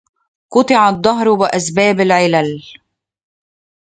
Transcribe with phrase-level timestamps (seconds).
[0.51, 2.63] قطع الدهر بأسباب العلل